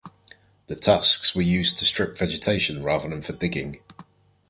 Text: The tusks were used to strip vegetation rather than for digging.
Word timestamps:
The 0.65 0.75
tusks 0.75 1.35
were 1.35 1.43
used 1.43 1.77
to 1.77 1.85
strip 1.85 2.17
vegetation 2.17 2.81
rather 2.81 3.07
than 3.07 3.21
for 3.21 3.33
digging. 3.33 3.81